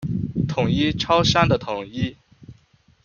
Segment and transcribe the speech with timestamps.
[0.49, 2.17] 統一超商的統一